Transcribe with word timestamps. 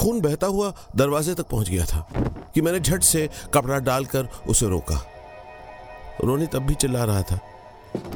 खून 0.00 0.20
बहता 0.20 0.46
हुआ 0.46 0.72
दरवाजे 0.96 1.34
तक 1.34 1.46
पहुँच 1.48 1.68
गया 1.70 1.84
था 1.84 2.00
कि 2.54 2.60
मैंने 2.60 2.80
झट 2.80 3.02
से 3.02 3.28
कपड़ा 3.54 3.78
डालकर 3.78 4.28
उसे 4.48 4.68
रोका। 4.68 5.00
रोनित 6.24 6.54
अब 6.54 6.62
भी 6.62 6.74
चिल्ला 6.74 7.04
रहा 7.04 7.22
था। 7.22 7.38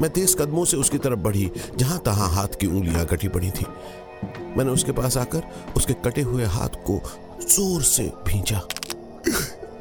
मैं 0.00 0.10
तेज 0.10 0.34
कदमों 0.38 0.64
से 0.64 0.76
उसकी 0.76 0.98
तरफ़ 0.98 1.18
बढ़ी 1.18 1.50
जहाँ 1.76 1.98
तहां 1.98 2.28
हाथ 2.30 2.56
की 2.60 2.66
उंगलियाँ 2.66 3.04
कटी 3.06 3.28
पड़ी 3.28 3.50
थी। 3.50 3.66
मैंने 4.56 4.70
उसके 4.70 4.92
पास 4.92 5.16
आकर 5.16 5.42
उसके 5.76 5.94
कटे 6.04 6.22
हुए 6.22 6.44
हाथ 6.46 6.76
को 6.86 7.00
ज़ोर 7.42 7.82
से 7.82 8.02
भींचा। 8.26 8.60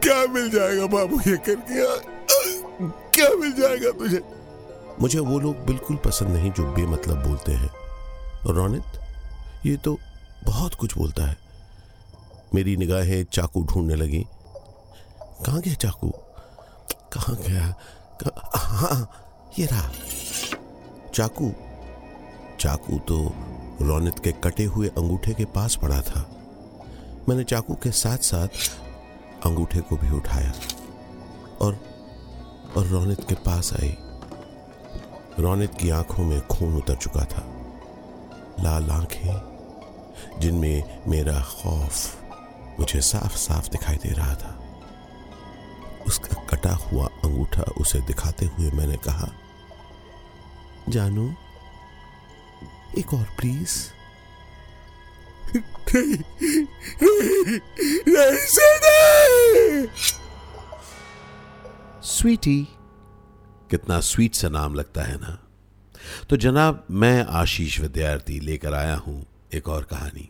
क्या 0.03 0.25
मिल 0.27 0.49
जाएगा 0.49 0.85
बाबू 0.87 1.19
ये 1.27 1.37
करके 1.47 1.85
क्या 3.11 3.29
मिल 3.35 3.51
जाएगा 3.53 3.91
तुझे? 3.99 4.21
मुझे 5.01 5.19
वो 5.19 5.39
लोग 5.39 5.65
बिल्कुल 5.65 5.97
पसंद 5.97 6.35
नहीं 6.35 6.51
जो 6.51 6.63
बेमतलब 6.73 7.23
बोलते 7.27 7.51
हैं। 7.51 7.69
रौनित 8.47 8.99
ये 9.65 9.75
तो 9.77 9.97
बहुत 10.45 10.75
कुछ 10.75 10.97
बोलता 10.97 11.25
है। 11.25 11.37
मेरी 12.55 12.77
निगाहें 12.77 13.23
चाकू 13.23 13.63
ढूँढने 13.63 13.95
लगी। 13.95 14.25
कहाँ 15.45 15.61
गया 15.61 15.73
चाकू? 15.73 16.09
कहाँ 17.13 17.35
गया? 17.35 17.73
हाँ 18.55 19.09
ये 19.59 19.65
रहा। 19.65 19.91
चाकू? 21.13 21.51
चाकू 22.59 22.99
तो 22.99 23.35
रौनित 23.81 24.19
के 24.19 24.31
कटे 24.31 24.63
हुए 24.63 24.87
अंगूठे 24.87 25.33
के 25.33 25.45
पास 25.45 25.75
पड़ा 25.75 26.01
था। 26.01 26.29
मैंने 27.29 27.43
चाकू 27.43 27.73
के 27.73 27.91
साथ 27.91 28.17
साथ 28.17 28.47
अंगूठे 29.45 29.79
को 29.79 29.95
भी 29.95 30.11
उठाया 30.11 30.53
और 31.61 31.79
और 32.77 32.85
रौनित 32.85 33.23
के 33.29 33.35
पास 33.35 33.73
आई। 33.73 33.97
रौनित 35.39 35.73
की 35.73 35.89
आँखों 35.89 36.23
में 36.23 36.47
खून 36.47 36.75
उतर 36.75 36.95
चुका 36.95 37.25
था। 37.25 37.43
लाल 38.59 38.89
आँखें, 38.89 40.39
जिनमें 40.39 41.03
मेरा 41.07 41.39
खौफ 41.41 42.22
मुझे 42.79 43.01
साफ़ 43.01 43.35
साफ़ 43.37 43.69
दिखाई 43.69 43.95
दे 43.95 44.09
रहा 44.09 44.35
था। 44.35 44.59
उसका 46.07 46.41
कटा 46.49 46.73
हुआ 46.75 47.05
अंगूठा 47.25 47.63
उसे 47.77 47.99
दिखाते 48.01 48.45
हुए 48.45 48.71
मैंने 48.71 48.97
कहा 48.97 49.31
जानू 50.89 51.33
एक 52.97 53.13
और 53.13 53.25
प्लीज़ 53.39 53.77
स्वीटी 62.03 62.61
कितना 63.71 63.99
स्वीट 63.99 64.35
सा 64.35 64.49
नाम 64.49 64.75
लगता 64.75 65.01
है 65.01 65.15
ना। 65.17 65.37
तो 66.29 66.37
जनाब 66.37 66.85
मैं 66.91 67.25
आशीष 67.31 67.79
विद्यार्थी 67.79 68.39
लेकर 68.39 68.73
आया 68.73 68.95
हूँ 68.95 69.25
एक 69.53 69.69
और 69.69 69.83
कहानी। 69.83 70.29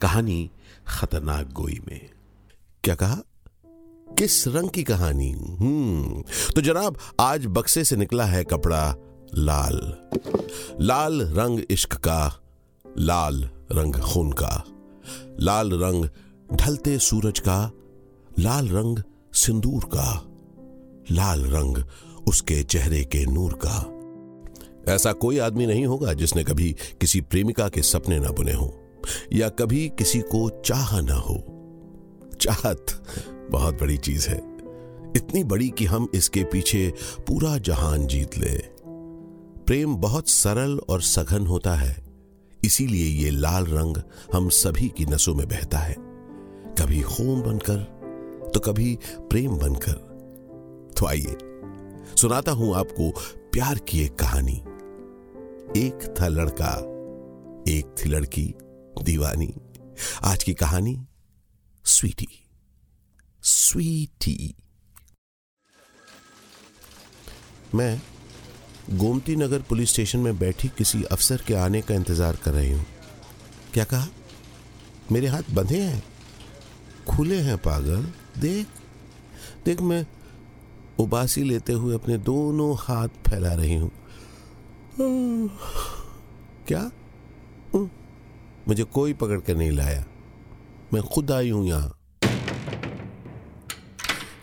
कहानी 0.00 0.50
खतरनाक 0.88 1.52
गोई 1.52 1.80
में। 1.88 2.10
क्या 2.84 2.94
कहा? 2.94 3.18
किस 4.18 4.48
रंग 4.48 4.70
की 4.70 4.82
कहानी? 4.82 5.30
हम्म 5.30 6.22
तो 6.54 6.60
जनाब, 6.60 6.96
आज 7.20 7.46
बक्से 7.46 7.84
से 7.84 7.96
निकला 7.96 8.24
है 8.24 8.44
कपड़ा 8.44 8.96
लाल। 9.34 9.96
लाल 10.80 11.22
रंग 11.22 11.60
इश्क 11.70 11.94
का, 11.94 12.40
लाल 12.98 13.50
रंग 13.72 13.94
खून 13.94 14.32
का। 14.32 14.64
लाल 15.40 15.70
रंग 15.72 16.08
ढलते 16.54 16.98
सूरज 16.98 17.38
का, 17.38 17.70
लाल 18.38 18.68
रंग 18.68 18.98
सिंदूर 19.32 19.84
का। 19.84 20.22
लाल 21.10 21.44
रंग 21.44 21.84
उसके 22.28 22.62
चेहरे 22.62 23.04
के 23.04 23.26
नूर 23.26 23.58
का। 23.66 23.92
ऐसा 24.92 25.12
कोई 25.12 25.38
आदमी 25.38 25.66
नहीं 25.66 25.86
होगा 25.86 26.12
जिसने 26.12 26.44
कभी 26.44 26.72
किसी 26.72 27.20
प्रेमिका 27.20 27.68
के 27.68 27.82
सपने 27.82 28.18
ना 28.18 28.30
बुने 28.30 28.52
हो। 28.52 28.82
या 29.32 29.48
कभी 29.48 29.88
किसी 29.88 30.20
को 30.20 30.62
चाह 30.62 31.00
ना 31.00 31.14
हो। 31.14 31.52
चाहत 32.40 32.86
बहुत 33.50 33.80
बड़ी 33.80 33.98
चीज़ 33.98 34.28
है। 34.28 34.56
इतनी 35.16 35.44
बड़ी 35.44 35.68
कि 35.68 35.84
हम 35.84 36.08
इसके 36.14 36.44
पीछे 36.44 36.94
पूरा 37.26 37.58
जहान 37.58 38.06
जीत 38.06 38.38
ले। 38.38 38.58
प्रेम 39.66 39.94
बहुत 39.94 40.28
सरल 40.28 40.78
और 40.78 41.02
सघन 41.02 41.46
होता 41.46 41.74
है। 41.74 42.06
इसीलिए 42.64 43.24
ये 43.24 43.30
लाल 43.30 43.64
रंग 43.66 43.96
हम 44.32 44.48
सभी 44.48 44.88
की 44.88 45.04
नसों 45.04 45.34
में 45.34 45.48
बहता 45.48 45.78
है। 45.78 45.94
कभी 46.78 47.00
खून 47.00 47.42
बनकर 47.42 47.96
तो 48.54 48.60
कभी 48.60 48.98
प्रेम 49.18 49.58
बनकर। 49.58 50.16
तो 50.98 51.06
आइए, 51.06 51.36
सुनाता 52.16 52.52
हूँ 52.52 52.74
आपको 52.74 53.10
प्यार 53.52 53.78
की 53.78 54.04
एक 54.04 54.14
कहानी। 54.14 54.62
एक 55.86 56.14
था 56.20 56.28
लड़का, 56.28 56.76
एक 57.68 57.94
थी 57.98 58.08
लड़की। 58.08 58.54
दीवानी। 59.02 59.52
आज 60.24 60.42
की 60.44 60.54
कहानी, 60.54 60.96
स्वीटी। 61.84 62.28
स्वीटी। 63.42 64.54
मैं 67.74 68.00
गोमती 68.90 69.36
नगर 69.36 69.62
पुलिस 69.62 69.90
स्टेशन 69.90 70.18
में 70.18 70.38
बैठी 70.38 70.68
किसी 70.68 71.02
अफसर 71.02 71.42
के 71.46 71.54
आने 71.54 71.82
का 71.82 71.94
इंतज़ार 71.94 72.36
कर 72.36 72.52
रही 72.52 72.72
हूँ। 72.72 72.84
क्या 73.74 73.84
कहा? 73.84 74.08
मेरे 75.12 75.26
हाथ 75.26 75.50
बंधे 75.50 75.80
हैं? 75.80 76.02
खुले 77.08 77.40
हैं 77.40 77.58
पागल। 77.58 78.12
देख 78.40 78.66
देख, 79.64 79.80
मैं 79.80 80.06
उबासी 80.98 81.42
लेते 81.42 81.72
हुए 81.72 81.94
अपने 81.94 82.16
दोनों 82.18 82.74
हाथ 82.78 83.08
फैला 83.28 83.52
रही 83.54 83.74
हूँ। 83.74 83.90
क्या? 86.68 86.90
मुझे 88.68 88.84
कोई 88.84 89.12
पकड़ 89.12 89.40
कर 89.40 89.56
नहीं 89.56 89.70
लाया। 89.70 90.04
मैं 90.92 91.02
खुद 91.02 91.30
आई 91.30 91.50
हूँ 91.50 91.66
यहाँ। 91.66 91.92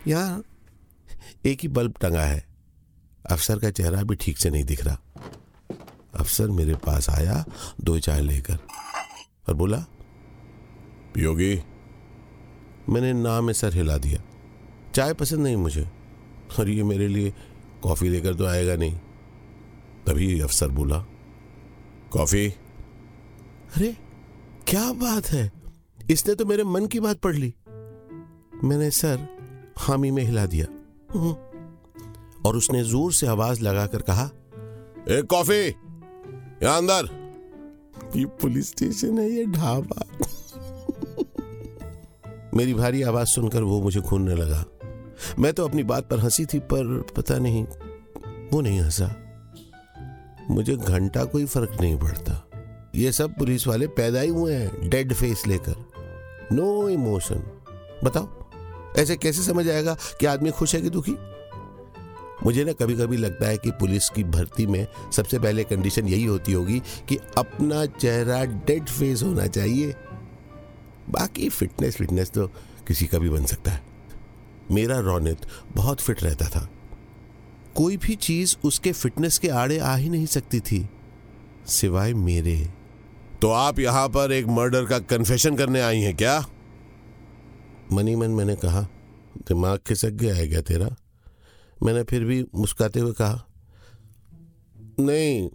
यहाँ 0.06 0.42
एक 1.46 1.60
ही 1.60 1.68
बल्ब 1.68 1.94
टंगा 2.00 2.22
है। 2.22 2.44
अफसर 3.30 3.58
का 3.58 3.70
चेहरा 3.70 4.02
भी 4.02 4.14
ठीक 4.14 4.38
से 4.38 4.50
नहीं 4.50 4.64
दिख 4.64 4.84
रहा। 4.84 4.98
अफसर 6.14 6.48
मेरे 6.48 6.74
पास 6.76 7.08
आया 7.10 7.44
दो 7.80 7.98
चाय 7.98 8.20
लेकर 8.20 8.58
और 9.48 9.54
बोला 9.54 9.78
पियोगी 11.14 11.54
मैंने 12.88 13.12
ना 13.12 13.40
में 13.40 13.52
सर 13.52 13.74
हिला 13.74 13.96
दिया। 13.96 14.22
चाय 14.94 15.12
पसंद 15.14 15.40
नहीं 15.40 15.56
मुझे। 15.56 15.88
और 16.58 16.68
ये 16.68 16.82
मेरे 16.82 17.08
लिए 17.08 17.32
कॉफ़ी 17.82 18.08
लेकर 18.08 18.34
तो 18.34 18.46
आएगा 18.46 18.76
नहीं। 18.76 18.94
तभी 20.06 20.40
अफसर 20.40 20.68
बोला 20.68 20.98
कॉफ़ी? 22.10 22.48
अरे 22.48 23.96
क्या 24.68 24.92
बात 24.92 25.26
है? 25.26 25.52
इसने 26.10 26.34
तो 26.34 26.44
मेरे 26.44 26.64
मन 26.64 26.86
की 26.86 27.00
बात 27.00 27.18
पढ़ 27.18 27.34
ली। 27.36 27.54
मैंने 28.64 28.90
सर 28.90 29.28
हामी 29.78 30.10
में 30.10 30.24
हिला 30.24 30.46
दिया। 30.46 30.66
हम्म। 31.14 31.30
और 32.46 32.56
उसने 32.56 32.84
ज़ोर 32.84 33.12
से 33.12 33.26
आवाज़ 33.26 33.60
लगाकर 33.60 34.02
कहा, 34.02 34.24
एक 35.08 35.26
कॉफ़ी, 35.30 35.66
यहाँ 36.62 36.78
अंदर। 36.78 37.34
ये 38.16 38.26
पुलिस 38.26 38.68
स्टेशन 38.68 39.18
है, 39.18 39.30
ये 39.30 39.46
ढाबा। 39.46 40.04
मेरी 42.54 42.74
भारी 42.74 43.02
आवाज़ 43.02 43.28
सुनकर 43.28 43.62
वो 43.62 43.80
मुझे 43.80 44.00
खूनने 44.00 44.34
लगा। 44.34 44.64
मैं 45.38 45.52
तो 45.52 45.68
अपनी 45.68 45.82
बात 45.82 46.08
पर 46.08 46.18
हँसी 46.18 46.46
थी, 46.46 46.58
पर 46.58 47.06
पता 47.16 47.38
नहीं, 47.38 47.64
वो 48.52 48.60
नहीं 48.60 48.80
हंसा। 48.80 49.16
मुझे 50.50 50.76
घंटा 50.76 51.24
कोई 51.24 51.44
फ़र्क 51.44 51.80
नहीं 51.80 51.98
पड़ता। 51.98 52.43
ये 52.94 53.12
सब 53.12 53.34
पुलिस 53.34 53.66
वाले 53.66 53.86
पैदा 53.86 54.20
ही 54.20 54.28
हुए 54.28 54.54
हैं 54.54 54.88
डेड 54.90 55.12
फेस 55.14 55.46
लेकर। 55.46 55.74
नो 56.52 56.88
इमोशन 56.88 57.42
बताओ, 58.04 58.28
ऐसे 58.98 59.16
कैसे 59.16 59.42
समझ 59.42 59.68
आएगा 59.68 59.96
कि 60.20 60.26
आदमी 60.26 60.50
खुश 60.50 60.74
है 60.74 60.80
कि 60.82 60.90
दुखी? 60.90 61.14
मुझे 62.44 62.64
ना 62.64 62.72
कभी 62.72 62.94
कभी 62.94 63.16
लगता 63.16 63.48
है 63.48 63.56
कि 63.56 63.70
पुलिस 63.70 64.08
की 64.08 64.24
भर्ती 64.24 64.66
में 64.66 64.86
सबसे 65.12 65.38
पहले 65.38 65.64
कंडीशन 65.64 66.08
यही 66.08 66.24
होती 66.24 66.52
होगी 66.52 66.82
कि 67.08 67.18
अपना 67.38 67.84
चेहरा 67.86 68.44
डेड 68.44 68.88
फेस 68.88 69.22
होना 69.22 69.46
चाहिए। 69.46 69.94
बाकी 71.10 71.48
फिटनेस 71.48 71.96
फिटनेस 71.96 72.30
तो 72.30 72.46
किसी 72.88 73.06
का 73.06 73.18
भी 73.18 73.28
बन 73.28 73.44
सकता 73.44 73.70
है। 73.70 73.82
मेरा 74.70 74.98
रौनित 74.98 75.46
बहुत 75.76 76.00
फिट 76.00 76.22
रहता 76.22 76.46
था। 76.46 76.68
कोई 77.74 77.96
भी 77.96 78.14
चीज़ 78.14 78.56
उसके 78.64 78.92
फिटनेस 78.92 79.38
के 79.38 79.48
आड़े 79.48 79.78
आ 79.78 79.94
ही 79.96 80.08
नहीं 80.08 80.26
सकती 80.26 80.60
थी, 80.60 80.88
सिवाय 81.66 82.14
मेरे। 82.14 82.83
तो 83.44 83.50
आप 83.50 83.78
यहाँ 83.78 84.08
पर 84.08 84.32
एक 84.32 84.46
मर्डर 84.46 84.84
का 84.84 84.98
कन्फेशन 84.98 85.56
करने 85.56 85.80
आई 85.80 86.00
हैं 86.00 86.16
क्या? 86.16 86.46
मनी 87.92 88.16
मन 88.16 88.30
मैंने 88.30 88.54
कहा 88.56 88.80
दिमाग 89.48 89.78
खिसक 89.78 90.10
गया 90.10 90.34
है 90.34 90.46
क्या 90.48 90.60
तेरा? 90.60 90.88
मैंने 91.82 92.02
फिर 92.02 92.24
भी 92.24 92.46
मुस्काते 92.54 93.00
हुए 93.00 93.12
कहा 93.12 93.44
नहीं 95.00 95.50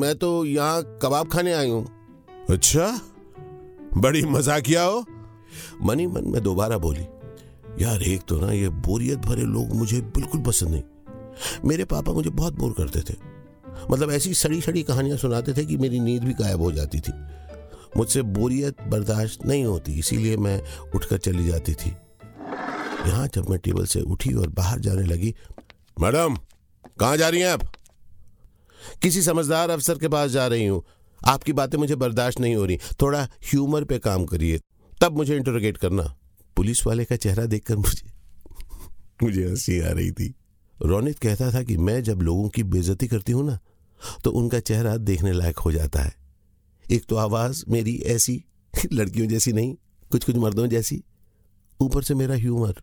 मैं 0.00 0.14
तो 0.18 0.44
यहाँ 0.44 0.98
कबाब 1.02 1.28
खाने 1.28 1.52
आई 1.52 1.70
हूँ। 1.70 1.86
अच्छा? 2.50 3.00
बड़ी 3.96 4.22
मजाकिया 4.22 4.82
हो। 4.82 5.04
मनी 5.82 6.06
मन 6.06 6.28
में 6.28 6.42
दोबारा 6.42 6.78
बोली 6.78 7.06
यार 7.84 8.02
एक 8.02 8.22
तो 8.28 8.40
ना 8.40 8.52
ये 8.52 8.68
बोरियत 8.68 9.18
भरे 9.18 9.42
लोग 9.42 9.74
मुझे 9.74 10.00
बिल्कुल 10.00 10.42
पसंद 10.42 10.70
नहीं। 10.70 10.82
मेरे 11.64 11.84
पापा 11.84 12.12
मुझे 12.12 12.30
बहुत 12.30 12.58
बोर 12.58 12.72
करते 12.72 13.00
थे। 13.00 13.31
मतलब 13.90 14.10
ऐसी 14.10 14.34
सड़ी 14.34 14.60
सड़ी 14.60 14.82
कहानियाँ 14.82 15.16
सुनाते 15.16 15.52
थे 15.52 15.64
कि 15.64 15.76
मेरी 15.76 16.00
नींद 16.00 16.24
भी 16.24 16.32
गायब 16.32 16.60
हो 16.60 16.72
जाती 16.72 17.00
थी। 17.00 17.12
मुझसे 17.96 18.22
बोरियत 18.22 18.82
बर्दाश्त 18.82 19.46
नहीं 19.46 19.64
होती, 19.64 19.92
इसीलिए 19.92 20.36
मैं 20.36 20.62
उठकर 20.94 21.18
चली 21.18 21.46
जाती 21.46 21.74
थी। 21.74 21.90
यहाँ 23.06 23.28
जब 23.34 23.48
मैं 23.48 23.58
टेबल 23.58 23.86
से 23.86 24.00
उठी 24.00 24.34
और 24.34 24.48
बाहर 24.48 24.78
जाने 24.78 25.02
लगी, 25.02 25.34
मैडम, 26.00 26.36
कहाँ 27.00 27.16
जा 27.16 27.28
रही 27.28 27.40
हैं 27.40 27.48
आप? 27.48 27.72
किसी 29.02 29.22
समझदार 29.22 29.70
अफसर 29.70 29.98
के 29.98 30.08
पास 30.08 30.30
जा 30.30 30.46
रही 30.46 30.66
हूँ। 30.66 30.82
आपकी 31.26 31.52
बातें 31.52 31.78
मुझे 31.78 31.94
बर्दाश्त 31.94 32.40
नहीं 32.40 32.54
हो 32.54 32.64
रही। 32.64 32.78
थोड़ा 33.02 33.22
ह्यूमर 33.22 33.84
पे 33.84 33.98
काम 33.98 34.24
करिए। 34.24 34.60
तब 35.00 35.16
मुझे 35.16 35.36
इंटरोगेट 35.36 35.76
करना। 35.76 36.16
पुलिस 36.56 36.86
वाले 36.86 37.04
का 37.04 37.16
चेहरा 37.16 37.44
देखकर 37.44 37.76
मुझे 37.76 38.12
मुझे 39.22 39.44
हँसी 39.44 39.80
आ 39.80 39.90
रही 39.90 40.10
थी। 40.10 40.34
रोनित 40.82 41.18
कहता 41.18 41.52
था 41.52 41.62
कि 41.62 41.76
मैं 41.76 42.02
जब 42.02 42.20
लोगों 42.22 42.48
की 42.48 42.62
बेजती 42.62 43.06
करती 43.06 43.32
हूँ 43.32 43.46
ना 43.46 43.58
तो 44.24 44.30
उनका 44.30 44.60
चेहरा 44.60 44.96
देखने 44.96 45.32
लायक 45.32 45.58
हो 45.58 45.72
जाता 45.72 46.02
है। 46.02 46.14
एक 46.90 47.04
तो 47.08 47.16
आवाज़ 47.16 47.64
मेरी 47.68 47.96
ऐसी 48.06 48.44
लड़कियों 48.92 49.26
जैसी 49.28 49.52
नहीं 49.52 49.74
कुछ 50.10 50.24
कुछ 50.24 50.36
मर्दों 50.36 50.66
जैसी। 50.66 51.02
ऊपर 51.80 52.02
से 52.02 52.14
मेरा 52.14 52.34
ह्यूमर। 52.34 52.82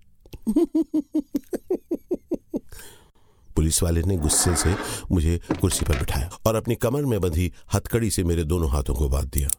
पुलिस 3.56 3.84
वाले 3.84 4.02
ने 4.02 4.18
गुस्से 4.18 4.56
से 4.56 4.76
मुझे 5.12 5.40
कुर्सी 5.62 5.86
पर 5.86 6.00
बिठाया 6.00 6.30
और 6.46 6.56
अपनी 6.56 6.76
कमर 6.76 7.06
में 7.06 7.20
बंधी 7.22 7.52
हथकड़ी 7.74 8.12
से 8.12 8.24
मेरे 8.24 8.44
दोनों 8.44 8.70
हाथों 8.70 8.96
को 8.96 9.10
बाँध 9.10 9.30
दिया। 9.30 9.50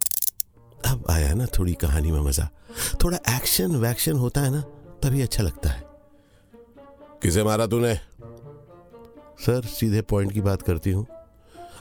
अब 0.93 1.05
आया 1.11 1.35
ना 1.35 1.47
थोड़ी 1.47 1.75
कहानी 1.75 2.13
में 2.13 2.21
मज़ा। 2.21 2.49
थोड़ा 3.05 3.19
एक्शन 3.37 3.77
वैक्शन 3.77 4.13
होता 4.13 4.41
है 4.41 4.51
ना 4.51 4.61
तभी 5.03 5.23
अच्छा 5.23 5.43
लगता 5.43 5.71
है। 5.71 5.85
किसे 7.23 7.45
मारा 7.45 7.67
तूने? 7.67 7.95
सर 9.47 9.63
सीधे 9.65 10.03
पॉइंट 10.03 10.33
की 10.33 10.41
बात 10.41 10.63
करती 10.63 10.91
हूँ। 10.91 11.07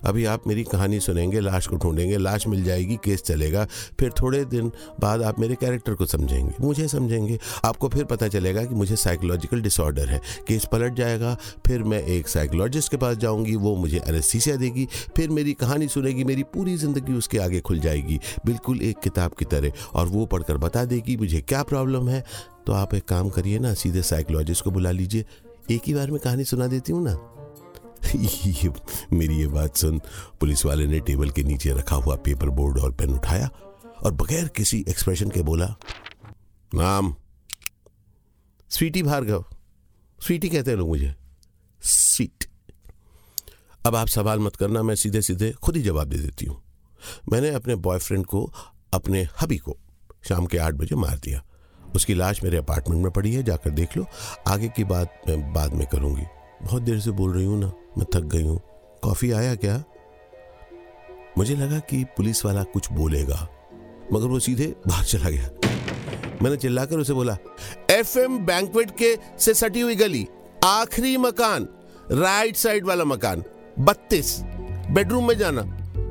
अभी 0.05 0.25
आप 0.25 0.47
मेरी 0.47 0.63
कहानी 0.63 0.99
सुनेंगे, 0.99 1.39
लाश 1.39 1.67
को 1.67 1.75
ढूंढेंगे, 1.75 2.17
लाश 2.17 2.47
मिल 2.47 2.63
जाएगी, 2.63 2.95
केस 2.95 3.21
चलेगा, 3.21 3.67
फिर 3.99 4.11
थोड़े 4.21 4.45
दिन 4.45 4.71
बाद 4.99 5.21
आप 5.21 5.39
मेरे 5.39 5.55
कैरेक्टर 5.55 5.93
को 5.93 6.05
समझेंगे। 6.05 6.53
मुझे 6.61 6.87
समझेंगे। 6.87 7.39
आपको 7.65 7.89
फिर 7.89 8.03
पता 8.03 8.27
चलेगा 8.27 8.63
कि 8.63 8.75
मुझे 8.75 8.95
साइकोलॉजिकल 8.95 9.61
डिसऑर्डर 9.61 10.09
है। 10.09 10.21
केस 10.47 10.65
पलट 10.71 10.93
जाएगा, 10.93 11.37
फिर 11.67 11.83
मैं 11.83 12.03
एक 12.03 12.27
साइकोलॉजिस्ट 12.27 12.91
के 12.91 12.97
पास 12.97 13.17
जाऊँगी, 13.17 13.55
वो 13.55 13.75
मुझे 13.75 14.01
एनेस्थीसिया 14.07 14.55
देगी, 14.55 14.87
फिर 15.15 15.29
मेरी 15.29 15.53
कहानी 15.53 15.87
सुनेगी, 15.87 16.23
मेरी 16.23 16.43
पूरी 16.43 16.77
ज़िंदगी 16.77 17.13
उसके 17.13 17.37
आगे 17.37 17.59
खुल 17.59 17.79
जाएगी। 17.79 18.19
बिल्कुल 18.45 18.81
एक 18.81 18.99
किताब 18.99 19.31
की 19.33 19.45
तरह। 19.45 19.71
और 19.93 20.07
वो 20.07 20.25
पढ़कर 20.25 20.57
बता 20.57 20.85
देगी, 20.85 21.17
मुझे 21.17 21.41
क्या 21.41 21.63
प्रॉब्लम 21.63 22.09
है? 22.09 22.23
तो 22.67 22.73
आप 22.73 22.93
एक 22.93 23.05
काम 23.05 23.29
करिए 23.29 23.59
ना, 23.59 23.73
सीधे 23.73 24.01
साइकोलॉजिस्ट 24.01 24.63
को 24.63 24.71
बुला 24.71 24.91
लीजिए। 24.91 25.25
एक 25.71 25.81
ही 25.87 25.93
बार 25.93 26.11
में 26.11 26.19
कहानी 26.19 26.43
सुना 26.43 26.67
देती 26.67 26.91
हूँ 26.91 27.03
ना? 27.03 27.38
ये 28.15 28.69
मेरी 29.13 29.37
ये 29.37 29.47
बात 29.47 29.75
सुन, 29.75 30.01
पुलिस 30.39 30.65
वाले 30.65 30.87
ने 30.87 30.99
टेबल 30.99 31.29
के 31.29 31.43
नीचे 31.43 31.73
रखा 31.73 31.95
हुआ 31.95 32.15
पेपर 32.15 32.49
बोर्ड 32.49 32.79
और 32.79 32.91
पेन 32.91 33.13
उठाया 33.13 33.49
और 34.03 34.11
बगैर 34.11 34.47
किसी 34.47 34.85
एक्सप्रेशन 34.89 35.29
के 35.29 35.41
बोला, 35.41 35.75
नाम, 36.75 37.15
स्वीटी 38.69 39.03
भार्गव, 39.03 39.45
स्वीटी 40.25 40.49
कहते 40.49 40.71
हैं 40.71 40.77
लोग 40.77 40.87
मुझे, 40.87 41.15
स्वीट। 41.81 42.45
अब 43.85 43.95
आप 43.95 44.07
सवाल 44.07 44.39
मत 44.39 44.55
करना, 44.55 44.83
मैं 44.83 44.95
सीधे 44.95 45.21
सीधे 45.21 45.51
खुद 45.51 45.77
ही 45.77 45.81
जवाब 45.81 46.07
दे 46.07 46.17
देती 46.17 46.45
हूँ। 46.45 46.61
मैंने 47.31 47.49
अपने 47.49 47.75
बॉयफ्रेंड 47.75 48.25
को, 48.25 48.53
अपने 48.93 49.27
हबी 49.41 49.57
को 49.57 49.77
शाम 50.27 50.45
के 50.45 50.57
आठ 50.57 50.73
बजे 50.73 50.95
मार 50.95 51.17
दिया। 51.17 51.43
उसकी 51.95 52.13
लाश 52.13 52.43
मेरे 52.43 52.57
अपार्टमेंट 52.57 53.03
में 53.03 53.11
पड़ी 53.11 53.33
है, 53.33 53.43
जाकर 53.43 53.69
देख 53.69 53.97
लो। 53.97 54.05
आगे 54.47 54.67
की 54.67 54.83
बात 54.83 55.21
मैं 55.27 55.53
बाद 55.53 55.73
में 55.73 55.87
करूँगी। 55.87 56.23
बहुत 56.63 56.81
देर 56.81 56.99
से 56.99 57.11
बोल 57.11 57.33
रही 57.33 57.45
हूँ 57.45 57.59
ना। 57.59 57.71
मैं 57.99 58.05
थक 58.15 58.25
गई 58.25 58.43
हूँ। 58.43 58.59
कॉफ़ी 59.03 59.31
आया 59.31 59.55
क्या? 59.55 59.83
मुझे 61.37 61.55
लगा 61.55 61.79
कि 61.79 62.03
पुलिस 62.17 62.43
वाला 62.45 62.63
कुछ 62.63 62.91
बोलेगा, 62.91 63.47
मगर 64.13 64.27
वो 64.27 64.39
सीधे 64.39 64.67
बाहर 64.87 65.05
चला 65.05 65.29
गया। 65.29 65.49
मैंने 66.41 66.57
चिल्लाकर 66.57 66.97
उसे 66.97 67.13
बोला 67.13 67.37
एफ़ 67.91 68.17
एम 68.19 68.37
बैंकवेट 68.37 68.91
के 68.91 69.15
से 69.39 69.53
सटी 69.53 69.81
हुई 69.81 69.95
गली, 69.95 70.27
आखिरी 70.65 71.15
मकान, 71.17 71.67
राइट 72.11 72.55
साइड 72.55 72.85
वाला 72.85 73.05
मकान, 73.05 73.43
बत्तीस, 73.79 74.39
बेडरूम 74.91 75.27
में 75.27 75.37
जाना, 75.37 75.63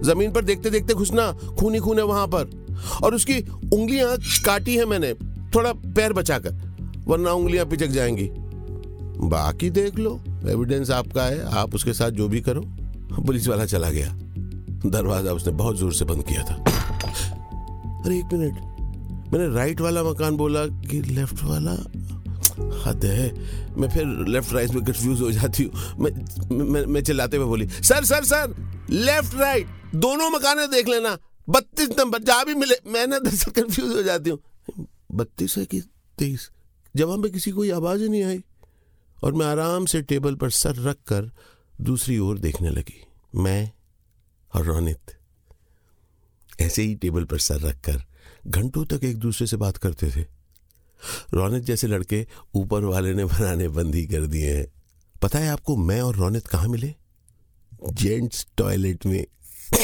ज़मीन 0.03 0.33
पर 0.33 0.45
देखते 0.45 0.71
देखते 0.71 0.95
घुसना, 0.95 1.33
खूनी 1.61 1.79
खून 1.79 1.99
है 1.99 2.05
वहाँ 2.05 2.27
पर, 2.27 2.51
और 3.05 3.15
उसकी 3.15 3.41
उंगलियाँ 3.75 4.17
काटी 4.45 4.77
है 4.77 4.85
मैंने, 4.85 5.15
थोड़ा 5.55 5.73
पैर 5.73 6.13
बचाकर, 6.13 6.51
वरना 7.07 7.33
उंगलियाँ 7.33 7.67
पिचक 7.67 7.87
जाएँगी। 7.89 8.31
बाकी 9.29 9.71
देख 9.71 9.99
लो 9.99 10.19
एविडेंस 10.47 10.91
आपका 10.91 11.25
है 11.25 11.41
आप 11.59 11.75
उसके 11.75 11.93
साथ 11.93 12.11
जो 12.11 12.29
भी 12.29 12.41
करो 12.41 12.61
पुलिस 13.27 13.49
वाला 13.49 13.67
चला 13.67 13.91
गया। 13.91 14.13
दरवाज़ा 14.87 15.33
उसने 15.33 15.53
बहुत 15.53 15.77
ज़ोर 15.77 15.93
से 15.95 16.05
बंद 16.05 16.23
किया 16.23 16.43
था। 16.43 16.55
अरे 18.05 18.19
एक 18.19 18.33
मिनट। 18.33 19.33
मैंने 19.33 19.55
राइट 19.55 19.81
वाला 19.81 20.03
मकान 20.05 20.37
बोला 20.37 20.65
कि 20.67 21.01
लेफ़्ट 21.03 21.43
वाला? 21.45 21.73
हद 22.85 23.05
है। 23.05 23.33
मैं 23.77 23.89
फिर 23.89 24.07
लेफ़्ट 24.29 24.53
राइट 24.53 24.71
में 24.71 24.85
कंफ्यूज 24.85 25.21
हो 25.21 25.31
जाती 25.33 25.65
हूँ। 25.65 25.73
मैं, 26.01 26.11
मैं 26.53 26.85
मैं 26.87 27.03
चिल्लाते 27.03 27.37
हुए 27.37 27.47
बोली 27.47 27.69
sir 27.69 28.05
sir 28.05 28.25
sir 28.25 28.55
left 28.91 29.35
right 29.35 29.67
दोनों 29.97 30.31
मकान 30.31 30.67
देख 30.67 30.89
लेना। 30.89 31.17
बत्तीस 31.49 31.89
नंबर 31.99 32.23
जहाँ 32.23 32.45
भी 32.45 32.55
मिले 32.55 32.75
मैं 32.87 33.07
ना 33.07 33.19
दरअसल 33.19 33.51
कंफ्यूज 33.53 33.95
हो 33.97 34.03
जाती 34.03 34.31
हूँ। 34.31 34.87
बत्तीस 35.13 35.57
है 35.59 35.65
कि 35.65 35.81
तेईस? 36.19 36.51
जवाब 36.95 37.19
में 37.19 37.31
किसी 37.33 37.51
कोई 37.51 37.71
आवाज़ 37.71 38.03
ही 38.03 38.09
नहीं 38.09 38.23
आई। 38.25 38.43
और 39.23 39.33
मैं 39.35 39.47
आराम 39.47 39.87
से 39.87 40.03
टेबल 40.03 40.35
पर 40.35 40.51
सर 40.51 40.77
रख 40.77 40.97
कर 40.97 41.31
दूसरी 41.81 42.19
ओर 42.19 42.39
देखने 42.39 42.71
लगी। 42.71 43.07
मैं 43.35 43.71
और 44.55 44.65
रोनित। 44.65 45.01
ऐसे 46.61 46.83
ही 46.83 46.95
टेबल 46.95 47.25
पर 47.25 47.39
सर 47.39 47.61
रखकर 47.61 48.05
घंटों 48.47 48.85
तक 48.85 49.05
एक 49.05 49.17
दूसरे 49.17 49.47
से 49.47 49.57
बात 49.57 49.77
करते 49.77 50.11
थे। 50.11 50.21
रौनित 51.35 51.63
जैसे 51.63 51.87
लड़के 51.87 52.27
ऊपर 52.55 52.85
वाले 52.85 53.15
ने 53.15 53.25
बनाने 53.25 53.69
बंद 53.69 53.95
ही 53.95 54.07
कर 54.07 54.27
दिए 54.27 54.57
हैं। 54.57 54.67
पता 55.23 55.39
है 55.39 55.49
आपको 55.49 55.77
मैं 55.77 56.01
और 56.01 56.17
रौनित 56.17 56.47
कहाँ 56.47 56.69
मिले? 56.69 56.95
जेंट्स 57.93 58.47
टॉयलेट 58.57 59.07
में। 59.07 59.27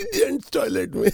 जेंट्स 0.00 0.50
टॉयलेट 0.52 0.94
में। 0.94 1.12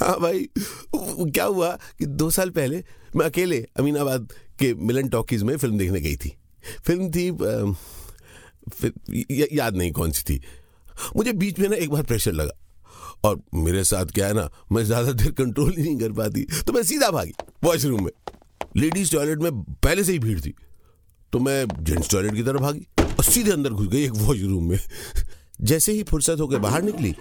हाँ 0.00 0.18
भाई 0.20 0.48
क्या 0.94 1.44
हुआ 1.44 1.70
कि 1.98 2.06
दो 2.06 2.30
साल 2.30 2.50
पहले 2.50 2.82
मैं 3.16 3.26
अकेले 3.26 3.58
अमीनाबाद 3.78 4.32
के 4.58 4.72
मिलन 4.74 5.08
टॉकीज 5.08 5.42
में 5.42 5.56
फ़िल्म 5.56 5.78
देखने 5.78 6.00
गई 6.00 6.16
थी। 6.16 6.36
फ़िल्म 6.86 7.10
थी 7.10 7.28
या, 9.32 9.46
याद 9.52 9.76
नहीं 9.76 9.92
कौन 9.92 10.10
सी 10.10 10.22
थी। 10.28 10.40
मुझे 11.16 11.32
बीच 11.32 11.58
में 11.58 11.68
ना 11.68 11.76
एक 11.76 11.90
बार 11.90 12.02
प्रेशर 12.02 12.32
लगा 12.32 13.28
और 13.28 13.40
मेरे 13.54 13.84
साथ 13.84 14.06
क्या 14.14 14.26
है 14.26 14.34
ना 14.34 14.48
मैं 14.72 14.84
ज़्यादा 14.84 15.12
देर 15.12 15.32
कंट्रोल 15.34 15.72
ही 15.72 15.82
नहीं 15.82 15.98
कर 15.98 16.12
पाती 16.12 16.44
तो 16.66 16.72
मैं 16.72 16.82
सीधा 16.82 17.10
भागी 17.10 17.32
वॉशरूम 17.64 18.04
में। 18.04 18.12
लेडीज़ 18.76 19.12
टॉयलेट 19.12 19.38
में 19.38 19.62
पहले 19.62 20.04
से 20.04 20.12
ही 20.12 20.18
भीड़ 20.18 20.40
थी 20.40 20.54
तो 21.32 21.38
मैं 21.40 21.66
जेंट्स 21.80 22.10
टॉयलेट 22.10 22.34
की 22.34 22.42
तरफ़ 22.42 22.60
भागी 22.62 22.86
और 23.00 23.24
सीधे 23.24 23.50
अंदर 23.52 23.70
घुस 23.70 23.88
गई 23.88 24.04
एक 24.04 24.12
वॉशरूम 24.16 24.68
में। 24.70 24.78
जैसे 25.60 25.92
ही 25.92 26.02
फुर्सत 26.02 26.40
होकर 26.40 26.58
बाहर 26.58 26.82
निकली 26.82 27.14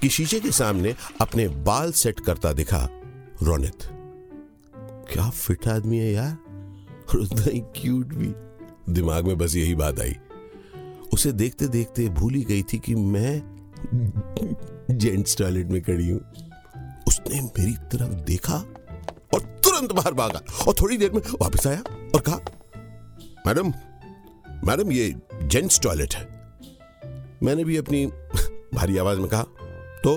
कि 0.00 0.08
शीशे 0.08 0.40
के 0.40 0.50
सामने 0.50 0.94
अपने 1.20 1.48
बाल 1.48 1.92
सेट 1.92 2.20
करता 2.20 2.52
दिखा, 2.52 2.88
रोनित। 3.42 3.88
क्या 5.12 5.28
फिट 5.30 5.68
आदमी 5.68 5.98
है 5.98 6.12
यार, 6.12 6.32
और 7.08 7.20
उतना 7.20 7.42
ही 7.42 7.60
क्यूट 7.60 8.06
भी। 8.06 8.32
दिमाग 8.92 9.26
में 9.26 9.38
बस 9.38 9.54
यही 9.56 9.74
बात 9.74 10.00
आई। 10.00 10.14
उसे 11.12 11.32
देखते 11.32 11.68
देखते 11.68 12.08
भूल 12.08 12.34
गई 12.34 12.62
थी 12.62 12.78
कि 12.78 12.94
मैं 12.94 13.42
जेंट्स 14.90 15.36
टॉयलेट 15.36 15.66
में 15.66 15.82
खड़ी 15.82 16.08
हूँ। 16.08 16.20
उसने 17.08 17.40
मेरी 17.40 17.72
तरफ़ 17.92 18.14
देखा 18.24 18.56
और 19.34 19.40
तुरंत 19.64 19.92
बाहर 19.92 20.14
भागा 20.14 20.42
और 20.66 20.74
थोड़ी 20.80 20.96
देर 20.96 21.12
में 21.12 21.20
वापस 21.42 21.66
आया 21.66 21.80
और 22.14 22.20
कहा, 22.20 22.40
मैडम 23.46 23.72
मैडम, 24.64 24.92
ये 24.92 25.14
जेंट्स 25.42 25.80
टॉयलेट 25.80 26.14
है। 26.14 26.28
मैंने 27.42 27.64
भी 27.64 27.76
अपनी 27.76 28.06
भारी 28.74 28.98
आवाज़ 28.98 29.18
में 29.18 29.28
कहा 29.28 29.46
तो 30.04 30.16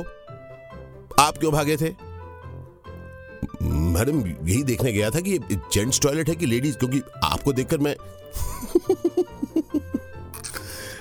आप 1.20 1.38
क्यों 1.38 1.54
भागे 1.54 1.78
थे? 1.78 1.96
मैडम, 3.63 4.28
यही 4.28 4.63
देखने 4.63 4.94
गया 4.94 5.10
था 5.10 5.20
कि 5.20 5.40
जेंट्स 5.54 6.02
टॉयलेट 6.02 6.30
है 6.30 6.36
कि 6.36 6.46
लेडीज़, 6.46 6.78
क्योंकि 6.78 7.02
आपको 7.24 7.54
देखकर 7.54 7.78
मैं 7.78 7.96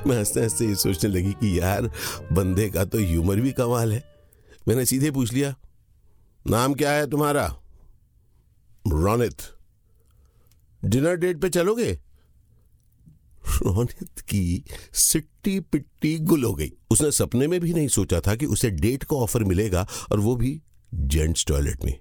मैं 0.07 0.19
हँसते 0.19 0.41
हँसते 0.41 0.65
ये 0.65 0.75
सोचने 0.75 1.11
लगी 1.11 1.33
कि 1.33 1.61
यार, 1.61 1.91
बंदे 2.33 2.71
का 2.71 2.85
तो 2.85 2.99
ह्यूमर 2.99 3.37
भी 3.37 3.53
कमाल 3.53 3.93
है। 3.93 4.05
मैंने 4.69 4.87
सीधे 4.87 5.11
पूछ 5.11 5.33
लिया, 5.33 5.55
नाम 6.47 6.75
क्या 6.75 6.91
है 6.91 7.11
तुम्हारा? 7.11 7.57
रोनित। 8.89 9.37
डिनर 10.85 11.17
डेट 11.17 11.41
पे 11.41 11.49
चलोगे? 11.49 11.99
रोनित 13.49 14.21
की 14.21 14.65
सिट्टी 14.93 15.61
पिट्टी 15.61 16.19
गुल 16.19 16.45
हो 16.45 16.55
गई। 16.55 16.73
उसने 16.91 17.13
सपने 17.13 17.47
में 17.47 17.61
भी 17.61 17.75
नहीं 17.75 17.89
सोचा 17.89 18.21
था 18.21 18.35
कि 18.35 18.47
उसे 18.47 18.71
डेट 18.71 19.05
का 19.05 19.17
ऑफ़र 19.17 19.45
मिलेगा 19.45 19.89
और 20.13 20.21
वो 20.21 20.37
भी 20.37 20.63
जेंट्स 20.95 21.47
टॉयलेट 21.47 21.85
में। 21.85 21.99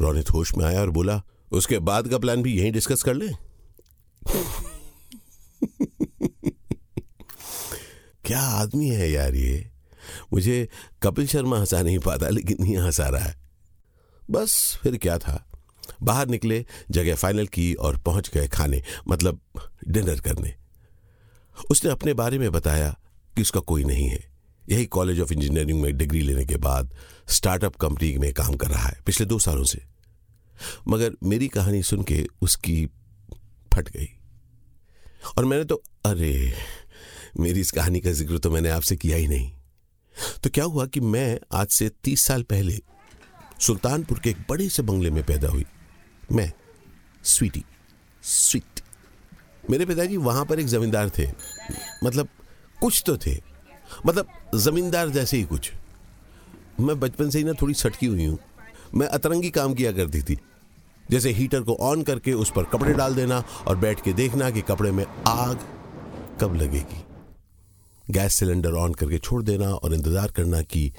रोनित 0.00 0.30
होश 0.30 0.54
में 0.54 0.64
आया 0.64 0.80
और 0.80 0.90
बोला, 0.90 1.22
उसके 1.52 1.78
बाद 1.78 2.08
का 2.08 2.18
प्लान 2.18 2.42
भी 2.42 2.58
यहीं 2.58 2.72
डिस्कस 2.72 3.02
कर 3.02 3.14
ले? 3.14 3.28
क्या 8.24 8.40
आदमी 8.40 8.88
है 8.88 9.10
यार 9.10 9.34
ये? 9.34 9.70
मुझे 10.32 10.68
कपिल 11.02 11.26
शर्मा 11.26 11.58
हंसा 11.58 11.82
नहीं 11.82 11.98
पाता, 11.98 12.28
लेकिन 12.28 12.66
ये 12.66 12.76
हंसा 12.76 13.08
रहा 13.08 13.24
है। 13.24 13.36
बस 14.30 14.78
फिर 14.82 14.96
क्या 14.96 15.18
था? 15.18 15.50
बाहर 16.02 16.28
निकले, 16.28 16.66
जगह 16.90 17.14
फाइनल 17.14 17.46
की 17.46 17.74
और 17.74 17.98
पहुँच 17.98 18.30
गए 18.34 18.48
खाने 18.48 18.82
मतलब 19.08 19.40
डिनर 19.88 20.20
करने। 20.20 20.63
उसने 21.70 21.90
अपने 21.90 22.14
बारे 22.14 22.38
में 22.38 22.50
बताया 22.52 22.90
कि 23.36 23.42
उसका 23.42 23.60
कोई 23.60 23.84
नहीं 23.84 24.08
है। 24.08 24.22
यही 24.70 24.86
कॉलेज 24.86 25.20
ऑफ़ 25.20 25.32
इंजीनियरिंग 25.32 25.80
में 25.80 25.96
डिग्री 25.96 26.20
लेने 26.20 26.44
के 26.44 26.56
बाद 26.56 26.94
स्टार्टअप 27.28 27.76
कंपनी 27.76 28.16
में 28.18 28.32
काम 28.32 28.54
कर 28.54 28.68
रहा 28.68 28.88
है, 28.88 29.00
पिछले 29.06 29.26
दो 29.26 29.38
सालों 29.38 29.64
से। 29.64 29.82
मगर 30.88 31.12
मेरी 31.24 31.48
कहानी 31.48 31.82
सुन 31.82 32.02
के 32.02 32.26
उसकी 32.42 32.86
फट 33.74 33.88
गई। 33.88 34.08
और 35.38 35.44
मैंने 35.44 35.64
तो 35.64 35.82
अरे, 36.06 36.52
मेरी 37.40 37.60
इस 37.60 37.70
कहानी 37.70 38.00
का 38.00 38.12
ज़िक्र 38.12 38.38
तो 38.38 38.50
मैंने 38.50 38.68
आपसे 38.68 38.96
किया 38.96 39.16
ही 39.16 39.26
नहीं। 39.28 39.52
तो 40.42 40.50
क्या 40.50 40.64
हुआ 40.64 40.86
कि 40.86 41.00
मैं 41.00 41.38
आज 41.52 41.68
से 41.68 41.88
तीस 42.04 42.24
साल 42.24 42.42
पहले 42.42 42.78
सुल्तानपुर 43.60 44.18
के 44.18 44.30
एक 44.30 44.36
बड़े 44.50 44.68
से 44.68 44.82
बंगले 44.82 45.10
में 45.10 45.22
पैदा 45.24 45.48
हुई। 45.48 45.64
मैं 46.32 46.52
स्वीटी 47.24 47.64
स्वीट 48.22 48.80
मेरे 49.70 49.86
पिताजी 49.86 50.16
वहाँ 50.16 50.44
पर 50.44 50.60
एक 50.60 50.66
जमींदार 50.66 51.10
थे। 51.10 51.26
मतलब 52.04 52.28
कुछ 52.80 53.02
तो 53.06 53.16
थे। 53.16 53.36
मतलब 54.06 54.28
जमींदार 54.54 55.08
जैसे 55.08 55.36
ही 55.36 55.44
कुछ। 55.44 55.72
मैं 56.80 56.98
बचपन 57.00 57.30
से 57.30 57.38
ही 57.38 57.44
ना 57.44 57.52
थोड़ी 57.52 57.74
सटकी 57.74 58.06
हुई 58.06 58.24
हूँ। 58.24 58.38
मैं 58.94 59.06
अतरंगी 59.08 59.50
काम 59.50 59.74
किया 59.74 59.92
करती 59.92 60.22
थी। 60.22 60.38
जैसे 61.10 61.30
हीटर 61.30 61.60
को 61.60 61.74
ऑन 61.82 62.02
करके 62.02 62.32
उस 62.32 62.52
पर 62.56 62.64
कपड़े 62.64 62.92
डाल 62.92 63.14
देना 63.14 63.42
और 63.66 63.76
बैठ 63.76 64.00
के 64.00 64.12
देखना 64.12 64.50
कि 64.50 64.60
कपड़े 64.60 64.90
में 64.90 65.04
आग 65.26 65.66
कब 66.40 66.54
लगेगी। 66.54 67.02
गैस 68.04 68.34
सिलेंडर 68.34 68.72
ऑन 68.72 68.94
करके 68.94 69.18
छोड़ 69.18 69.42
देना 69.42 69.68
और 69.68 69.94
इंतज़ार 69.94 70.30
करना 70.30 70.62
कि 70.62 70.92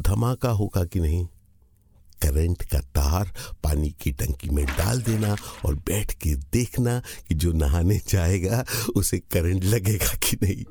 धमाका 0.00 0.50
होगा 0.50 0.84
कि 0.84 1.00
नहीं। 1.00 1.26
करंट 2.22 2.62
का 2.62 2.78
तार 2.78 3.32
पानी 3.64 3.90
की 3.90 4.12
टंकी 4.12 4.50
में 4.50 4.66
डाल 4.66 5.02
देना 5.02 5.36
और 5.66 5.74
बैठ 5.74 6.12
के 6.12 6.34
देखना 6.34 7.02
कि 7.28 7.34
जो 7.34 7.52
नहाने 7.52 8.00
जाएगा, 8.08 8.64
उसे 8.96 9.18
करंट 9.18 9.64
लगेगा 9.64 10.14
कि 10.14 10.36
नहीं। 10.42 10.64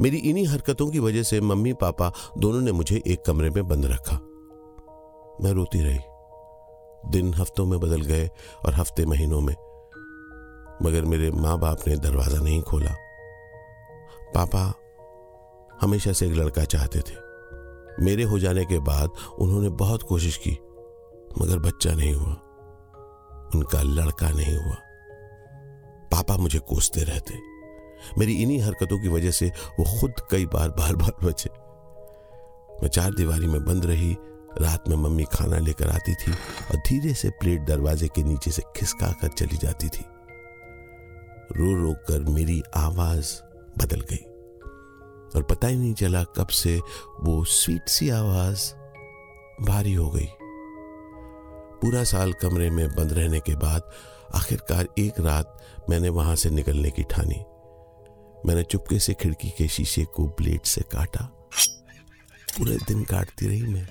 मेरी 0.00 0.16
इन्हीं 0.16 0.46
हरकतों 0.46 0.90
की 0.90 0.98
वजह 0.98 1.22
से 1.22 1.40
मम्मी 1.40 1.72
पापा 1.72 2.12
दोनों 2.38 2.60
ने 2.60 2.72
मुझे 2.72 3.02
एक 3.06 3.24
कमरे 3.26 3.50
में 3.50 3.68
बंद 3.68 3.86
रखा। 3.86 4.16
मैं 5.44 5.52
रोती 5.52 5.80
रही। 5.80 5.98
दिन 7.10 7.34
हफ्तों 7.34 7.66
में 7.66 7.80
बदल 7.80 8.00
गए 8.00 8.28
और 8.66 8.74
हफ़्ते 8.74 9.06
महीनों 9.06 9.40
में। 9.40 9.54
मगर 10.82 11.04
मेरे 11.04 11.30
माँ 11.30 11.58
बाप 11.58 11.88
ने 11.88 11.96
दरवाज़ा 11.96 12.38
नहीं 12.38 12.62
खोला। 12.62 12.94
पापा 14.34 14.74
हमेशा 15.80 16.12
से 16.12 16.26
एक 16.26 16.32
लड़का 16.32 16.64
चाहते 16.64 16.98
थे। 16.98 17.29
मेरे 18.02 18.22
हो 18.22 18.38
जाने 18.38 18.64
के 18.64 18.78
बाद 18.78 19.10
उन्होंने 19.38 19.68
बहुत 19.68 20.02
कोशिश 20.02 20.36
की, 20.36 20.50
मगर 21.42 21.58
बच्चा 21.58 21.92
नहीं 21.92 22.14
हुआ। 22.14 22.32
उनका 23.54 23.82
लड़का 23.82 24.30
नहीं 24.30 24.56
हुआ। 24.56 24.76
पापा 26.12 26.36
मुझे 26.36 26.58
कोसते 26.58 27.02
रहते। 27.02 27.34
मेरी 28.18 28.42
इन्हीं 28.42 28.60
हरकतों 28.60 28.98
की 29.00 29.08
वजह 29.08 29.30
से 29.30 29.48
वो 29.48 30.00
खुद 30.00 30.12
कई 30.30 30.46
बार 30.46 30.70
बार 30.70 30.96
बार 30.96 31.26
बचे। 31.26 31.50
मैं 32.82 32.88
चार 32.88 33.14
दीवारी 33.14 33.46
में 33.46 33.64
बंद 33.64 33.84
रही, 33.84 34.16
रात 34.60 34.88
में 34.88 34.96
मम्मी 34.96 35.24
खाना 35.24 35.58
लेकर 35.58 35.88
आती 35.88 36.14
थी 36.14 36.32
और 36.70 36.76
धीरे 36.76 37.14
से 37.14 37.30
प्लेट 37.30 37.66
दरवाजे 37.66 38.08
के 38.08 38.22
नीचे 38.22 38.50
से 38.50 38.62
खिसका 38.76 39.12
कर 39.12 39.28
चली 39.28 39.56
जाती 39.56 39.88
थी। 39.88 40.04
रो 41.56 41.82
रो 41.82 41.92
कर 41.92 42.20
मेरी 42.20 42.62
आवाज़ 42.76 43.40
बदल 43.78 44.00
गई। 44.00 44.29
और 45.36 45.42
पता 45.42 45.66
ही 45.66 45.76
नहीं 45.76 45.94
चला 45.94 46.24
कब 46.24 46.48
से 46.48 46.80
वो 47.20 47.44
स्वीट 47.44 47.88
सी 47.88 48.10
आवाज़ 48.10 48.72
भारी 49.64 49.94
हो 49.94 50.10
गई। 50.10 50.28
पूरा 51.82 52.04
साल 52.04 52.32
कमरे 52.32 52.70
में 52.70 52.94
बंद 52.94 53.12
रहने 53.12 53.40
के 53.40 53.56
बाद 53.56 53.90
आखिरकार 54.34 54.88
एक 54.98 55.20
रात 55.20 55.58
मैंने 55.90 56.08
वहाँ 56.08 56.36
से 56.36 56.50
निकलने 56.50 56.90
की 56.90 57.02
ठानी। 57.02 57.44
मैंने 58.46 58.62
चुपके 58.62 58.98
से 58.98 59.14
खिड़की 59.14 59.50
के 59.50 59.68
शीशे 59.68 60.04
को 60.04 60.26
ब्लेड 60.28 60.62
से 60.62 60.80
काटा। 60.80 61.24
पूरे 62.58 62.76
दिन 62.76 63.04
काटती 63.04 63.46
रही 63.46 63.62
मैं 63.62 63.88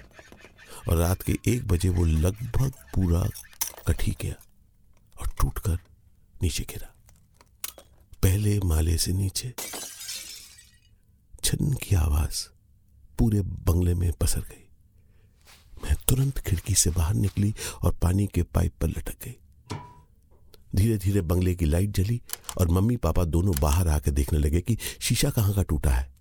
और 0.89 0.97
रात 0.97 1.21
के 1.21 1.37
एक 1.47 1.67
बजे 1.67 1.89
वो 1.89 2.05
लगभग 2.05 2.71
पूरा 2.95 3.23
कटी 3.87 4.15
गया 4.21 4.35
और 5.21 5.27
टूटकर 5.41 5.79
नीचे 6.41 6.63
गिरा। 6.63 6.93
पहले 8.23 8.59
माले 8.59 8.97
से 8.97 9.13
नीचे 9.13 9.53
छन 11.49 11.73
की 11.73 11.95
आवाज़ 11.95 12.47
पूरे 13.19 13.41
बंगले 13.41 13.93
में 13.93 14.11
पसर 14.11 14.39
गई। 14.39 14.67
मैं 15.83 15.95
तुरंत 16.07 16.39
खिड़की 16.39 16.73
से 16.73 16.89
बाहर 16.89 17.13
निकली 17.13 17.55
और 17.83 17.95
पानी 17.95 18.27
के 18.27 18.43
पाइप 18.43 18.73
पर 18.81 18.87
लटक 18.87 19.25
गई। 19.25 19.35
धीरे 20.75 20.97
धीरे 20.97 21.21
बंगले 21.21 21.55
की 21.55 21.65
लाइट 21.65 21.89
जली 21.89 22.21
और 22.57 22.67
मम्मी 22.67 22.97
पापा 22.97 23.23
दोनों 23.23 23.59
बाहर 23.59 23.87
आकर 23.87 24.11
देखने 24.11 24.39
लगे 24.39 24.61
कि 24.61 24.77
शीशा 24.99 25.29
कहाँ 25.29 25.53
का 25.53 25.63
टूटा 25.63 25.89
है। 25.89 26.13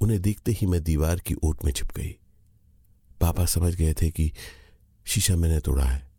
उन्हें 0.00 0.22
देखते 0.22 0.52
ही 0.52 0.66
मैं 0.66 0.84
दीवार 0.84 1.18
की 1.18 1.34
ओट 1.34 1.64
में 1.64 1.72
छिप 1.72 1.88
गई। 1.96 2.16
पापा 3.20 3.44
समझ 3.44 3.74
गए 3.74 3.94
थे 3.94 4.10
कि 4.10 4.32
शीशा 5.04 5.36
मैंने 5.36 5.60
तोड़ा 5.60 5.84
है। 5.84 6.10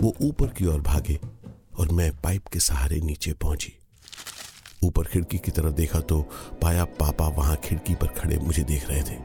वो 0.00 0.16
ऊपर 0.20 0.46
की 0.46 0.66
ओर 0.66 0.80
भागे 0.80 1.20
और 1.78 1.92
मैं 1.92 2.20
पाइप 2.20 2.46
के 2.46 2.60
सहारे 2.60 3.00
नीचे 3.00 3.32
पहुँची। 3.32 3.78
ऊपर 4.84 5.04
खिड़की 5.04 5.38
की 5.38 5.50
तरफ़ 5.50 5.74
देखा 5.74 6.00
तो 6.00 6.20
पाया 6.62 6.84
पापा 6.84 7.28
वहाँ 7.28 7.56
खिड़की 7.56 7.94
पर 7.94 8.06
खड़े 8.06 8.38
मुझे 8.38 8.62
देख 8.62 8.88
रहे 8.90 9.02
थे। 9.02 9.16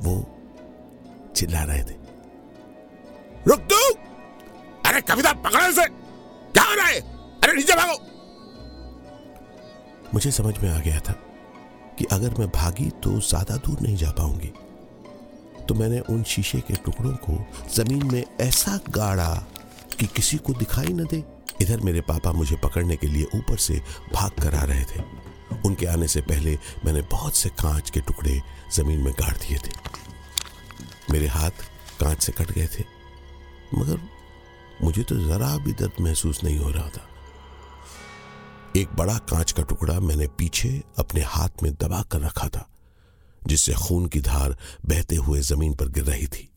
वो 0.00 0.14
चिल्ला 1.36 1.62
रहे 1.62 1.82
थे। 1.82 1.94
रुक 3.46 3.60
तू! 3.60 3.76
अरे 4.86 5.00
कविता, 5.00 5.32
पकड़े 5.32 5.72
से 5.72 5.86
क्या 5.86 6.62
हो 6.62 6.74
रहा 6.74 6.86
है? 6.86 7.00
अरे 7.44 7.52
नीचे 7.52 7.74
भागो! 7.74 7.98
मुझे 10.14 10.30
समझ 10.30 10.58
में 10.58 10.70
आ 10.70 10.78
गया 10.80 11.00
था 11.00 11.12
कि 11.98 12.04
अगर 12.04 12.34
मैं 12.38 12.48
भागी 12.48 12.88
तो 13.02 13.18
ज़्यादा 13.20 13.56
दूर 13.56 13.80
नहीं 13.80 13.96
जा 13.96 14.10
पाऊँगी। 14.10 14.52
तो 15.68 15.74
मैंने 15.74 16.00
उन 16.00 16.22
शीशे 16.22 16.60
के 16.60 16.74
टुकड़ों 16.74 17.12
को 17.24 17.38
ज़मीन 17.74 18.10
में 18.12 18.24
ऐसा 18.40 18.78
गाड़ा 18.90 19.32
कि 19.98 20.06
किसी 20.06 20.36
को 20.38 20.52
दिखाई 20.52 20.92
न 20.92 21.06
दे। 21.06 21.22
इधर 21.62 21.80
मेरे 21.80 22.00
पापा 22.02 22.32
मुझे 22.32 22.56
पकड़ने 22.56 22.96
के 22.96 23.06
लिए 23.06 23.26
ऊपर 23.34 23.56
से 23.58 23.80
भाग 24.12 24.42
कर 24.42 24.54
आ 24.54 24.62
रहे 24.64 24.84
थे। 24.84 25.02
उनके 25.66 25.86
आने 25.86 26.08
से 26.08 26.20
पहले 26.20 26.58
मैंने 26.84 27.02
बहुत 27.10 27.36
से 27.36 27.48
कांच 27.60 27.90
के 27.90 28.00
टुकड़े 28.00 28.40
ज़मीन 28.74 29.00
में 29.00 29.12
गाड़ 29.12 29.36
दिए 29.36 29.58
थे। 29.58 29.72
मेरे 31.10 31.26
हाथ 31.26 31.64
कांच 32.00 32.22
से 32.22 32.32
कट 32.32 32.50
गए 32.52 32.66
थे, 32.68 32.84
मगर 33.74 34.00
मुझे 34.82 35.02
तो 35.02 35.16
जरा 35.18 35.56
भी 35.56 35.72
दर्द 35.72 36.00
महसूस 36.00 36.42
नहीं 36.44 36.58
हो 36.58 36.70
रहा 36.70 36.88
था। 36.88 37.06
एक 38.76 38.88
बड़ा 38.96 39.16
कांच 39.30 39.52
का 39.52 39.62
टुकड़ा 39.62 39.98
मैंने 40.00 40.26
पीछे 40.28 40.68
अपने 40.98 41.20
हाथ 41.24 41.62
में 41.62 41.72
दबा 41.74 42.02
कर 42.02 42.20
रखा 42.20 42.48
था, 42.48 42.68
जिससे 43.42 43.72
खून 43.78 44.06
की 44.06 44.20
धार 44.20 44.56
बहते 44.86 45.16
हुए 45.16 45.40
ज़मीन 45.42 45.74
पर 45.74 45.88
गिर 45.88 46.04
रही 46.04 46.26
थी। 46.26 46.48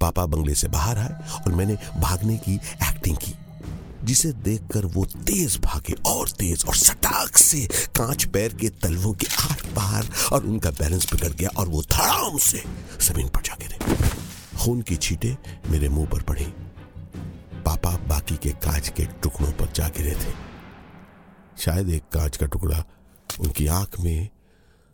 पापा 0.00 0.24
बंगले 0.26 0.54
से 0.54 0.68
बाहर 0.68 0.98
आए 0.98 1.40
और 1.40 1.54
मैंने 1.54 1.74
भागने 1.98 2.36
की 2.38 2.54
एक्टिंग 2.54 3.16
की, 3.16 3.34
जिसे 4.04 4.32
देखकर 4.32 4.86
वो 4.86 5.04
तेज 5.04 5.58
भागे 5.60 5.94
और 6.06 6.28
तेज 6.30 6.64
और 6.68 6.74
सटाक 6.76 7.36
से 7.36 7.60
कांच 7.96 8.24
पैर 8.24 8.54
के 8.54 8.68
तलवों 8.82 9.12
के 9.14 9.26
आर 9.42 9.62
पार 9.76 10.08
और 10.32 10.44
उनका 10.44 10.70
बैलेंस 10.70 11.12
बिगड़ 11.12 11.32
गया 11.32 11.50
और 11.58 11.68
वो 11.68 11.82
धड़ाम 11.82 12.38
से 12.38 12.62
ज़मीन 13.00 13.28
पर 13.28 13.42
जा 13.42 13.56
गिरे। 13.60 13.96
खून 14.58 14.82
की 14.82 14.96
छींटे 14.96 15.36
मेरे 15.68 15.88
मुँह 15.88 16.06
पर 16.06 16.22
पड़ी। 16.22 16.44
पापा 17.64 17.90
बाकी 18.08 18.36
के 18.36 18.50
कांच 18.64 18.88
के 18.88 19.04
टुकड़ों 19.22 19.50
पर 19.52 19.72
जा 19.72 19.88
गिरे 19.88 20.14
थे। 20.14 20.32
शायद 21.58 21.90
एक 21.90 22.02
कांच 22.12 22.36
का 22.36 22.46
टुकड़ा 22.46 22.82
उनकी 23.40 23.66
आँख 23.66 24.00
में, 24.00 24.28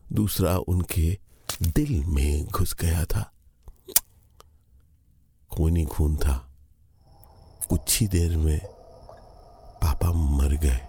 दूसरा 0.06 0.56
उनके 0.58 1.18
दिल 1.62 2.02
में 2.06 2.46
घुस 2.46 2.74
गया 2.80 3.04
था। 3.04 3.30
खून 5.54 5.84
खून 5.84 6.16
था। 6.16 6.48
कुछ 7.68 8.00
ही 8.00 8.06
देर 8.06 8.36
में 8.36 8.60
पापा 9.82 10.12
मर 10.12 10.48
गए। 10.48 10.78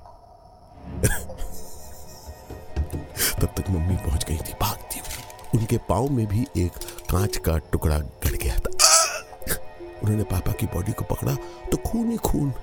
तब 3.41 3.45
तक 3.45 3.69
मम्मी 3.69 3.95
पहुँच 3.95 4.25
गई 4.25 4.38
थी, 4.38 4.53
भागती 4.62 5.00
हुई। 5.00 5.60
उनके 5.60 5.77
पाँव 5.77 6.10
में 6.10 6.27
भी 6.27 6.48
एक 6.57 6.72
कांच 7.12 7.38
का 7.38 7.57
टुकड़ा 7.57 8.00
गड़ 8.00 8.36
गया 8.36 8.55
था। 8.55 8.69
उन्होंने 10.03 10.24
पापा 10.24 10.51
की 10.51 10.65
बॉडी 10.65 10.91
को 10.91 11.03
पकड़ा 11.03 11.36
तो 11.72 11.77
खून 11.77 12.12
ही 12.12 12.17
खून। 12.17 12.53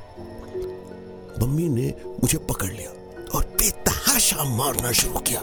मम्मी 1.42 1.68
ने 1.68 1.94
मुझे 2.06 2.38
पकड़ 2.38 2.72
लिया 2.72 2.90
और 3.34 3.44
बेतहाशा 3.44 4.44
मारना 4.44 4.92
शुरू 4.92 5.18
किया 5.18 5.40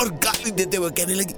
और 0.00 0.10
गाली 0.10 0.50
देते 0.50 0.76
हुए 0.76 0.90
कहने 0.90 1.14
लगी 1.14 1.34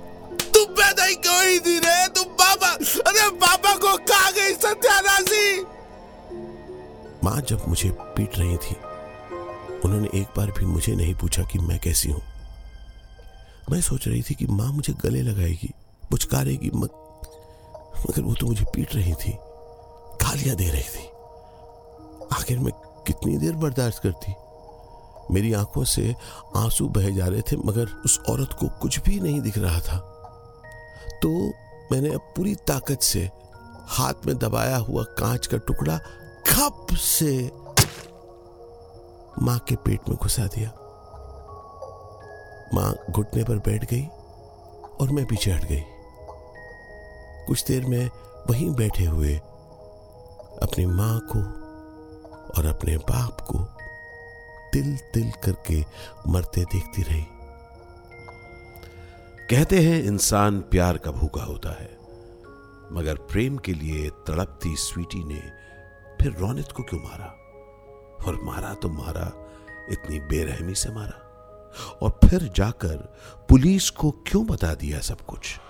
तू 1.06 1.12
पैदा 1.12 1.12
ही 1.12 1.14
क्यों 1.14 1.42
ही 1.44 1.58
थी 1.60 1.78
रे 1.78 2.08
तू 2.08 2.24
पापा 2.24 2.70
अरे 3.10 3.30
पापा 3.38 3.74
को 3.76 3.96
कहा 3.96 4.30
गई 4.30 4.54
सत्यानाशी। 4.54 5.62
माँ 7.24 7.40
जब 7.40 7.64
मुझे 7.68 7.90
पीट 8.16 8.38
रही 8.38 8.56
थी, 8.56 8.74
उन्होंने 9.84 10.08
एक 10.14 10.26
बार 10.36 10.50
भी 10.50 10.66
मुझे 10.66 10.94
नहीं 10.96 11.14
पूछा 11.14 11.42
कि 11.42 11.58
मैं 11.58 11.78
कैसी 11.78 12.10
हूँ। 12.10 12.22
मैं 13.70 13.80
सोच 13.80 14.08
रही 14.08 14.22
थी 14.22 14.34
कि 14.34 14.46
माँ 14.46 14.72
मुझे 14.72 14.92
गले 14.92 15.22
लगाएगी, 15.22 15.70
पुचकारेगी 16.10 16.70
मत 16.74 16.90
मगर 18.08 18.22
वो 18.22 18.34
तो 18.34 18.46
मुझे 18.46 18.64
पीट 18.74 18.94
रही 18.94 19.14
थी 19.14 19.32
गालियाँ 20.22 20.56
दे 20.56 20.70
रही 20.70 20.82
थी। 20.82 21.06
आखिर 22.36 22.58
मैं 22.58 22.72
कितनी 23.06 23.36
देर 23.38 23.52
बर्दाश्त 23.52 24.02
करती? 24.02 24.34
मेरी 25.34 25.52
आँखों 25.52 25.84
से 25.84 26.14
आँसू 26.56 26.88
बह 26.88 27.08
जा 27.10 27.26
रहे 27.26 27.40
थे, 27.40 27.56
मगर 27.56 27.86
उस 28.04 28.18
औरत 28.28 28.56
को 28.60 28.68
कुछ 28.82 28.98
भी 29.00 29.20
नहीं 29.20 29.40
दिख 29.40 29.58
रहा 29.58 29.80
था। 29.80 30.15
तो 31.22 31.52
मैंने 31.92 32.12
अब 32.14 32.32
पूरी 32.36 32.54
ताकत 32.54 33.02
से 33.02 33.30
हाथ 33.88 34.26
में 34.26 34.36
दबाया 34.38 34.76
हुआ 34.76 35.02
कांच 35.18 35.46
का 35.46 35.56
टुकड़ा 35.56 35.98
खप 36.46 36.86
से 36.92 37.50
माँ 39.42 39.58
के 39.58 39.76
पेट 39.76 40.08
में 40.08 40.16
घुसा 40.18 40.46
दिया। 40.46 40.68
माँ 42.74 42.94
घुटने 43.10 43.44
पर 43.44 43.58
बैठ 43.58 43.84
गई 43.84 44.04
और 45.00 45.10
मैं 45.10 45.24
पीछे 45.26 45.50
हट 45.52 45.64
गई। 45.64 45.82
कुछ 47.46 47.64
देर 47.66 47.84
में 47.84 48.10
वहीं 48.50 48.70
बैठे 48.74 49.04
हुए 49.04 49.34
अपनी 50.62 50.86
माँ 50.86 51.18
को 51.32 51.40
और 52.58 52.66
अपने 52.66 52.96
बाप 52.96 53.40
को 53.40 53.58
तिल 54.72 54.96
तिल 55.14 55.30
करके 55.44 55.84
मरते 56.28 56.64
देखती 56.64 57.02
रही। 57.02 57.26
कहते 59.50 59.78
हैं, 59.78 60.02
इंसान 60.02 60.60
प्यार 60.60 60.98
का 60.98 61.10
भूखा 61.10 61.44
होता 61.44 61.68
है। 61.68 61.98
मगर 62.92 63.14
प्रेम 63.14 63.56
के 63.56 63.74
लिए 63.74 64.10
तड़पती 64.10 64.76
स्वीटी 64.76 65.24
ने 65.24 65.42
फिर 66.20 66.32
रोनित 66.32 66.72
को 66.72 66.82
क्यों 66.82 67.00
मारा? 67.00 67.26
और 68.26 68.40
मारा 68.42 68.74
तो 68.74 68.88
मारा, 68.88 69.32
इतनी 69.90 70.20
बेरहमी 70.20 70.74
से 70.74 70.90
मारा। 70.90 71.22
और 72.02 72.20
फिर 72.28 72.52
जाकर 72.56 72.96
पुलिस 73.48 73.90
को 73.90 74.10
क्यों 74.10 74.46
बता 74.46 74.74
दिया 74.74 74.98
सब 74.98 75.20
कुछ? 75.20 75.60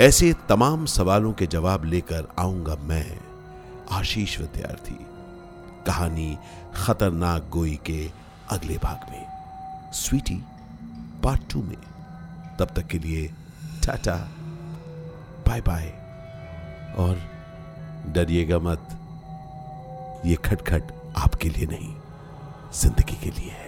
ऐसे 0.00 0.34
तमाम 0.48 0.86
सवालों 0.86 1.32
के 1.32 1.46
जवाब 1.46 1.84
लेकर 1.84 2.28
आऊँगा 2.38 2.74
मैं, 2.74 3.20
आशीष 3.90 4.40
विद्यार्थी। 4.40 5.06
कहानी 5.86 6.38
खतरनाक 6.74 7.48
गोई 7.48 7.80
के 7.86 8.10
अगले 8.50 8.78
भाग 8.78 9.10
में। 9.10 9.26
स्वीटी 9.92 10.44
पार्ट 11.24 11.52
टू 11.52 11.62
में। 11.62 11.99
तब 12.60 12.72
तक 12.76 12.86
के 12.86 12.98
लिए 12.98 13.26
टाटा। 13.86 14.16
Bye 15.46 15.60
bye. 15.60 15.86
और 16.98 17.20
डरिएगा 18.12 18.58
मत, 18.58 18.88
ये 20.26 20.34
खटखट 20.34 20.92
आपके 21.16 21.48
लिए 21.48 21.66
नहीं, 21.66 21.94
ज़िंदगी 22.74 23.16
के 23.22 23.30
लिए। 23.30 23.59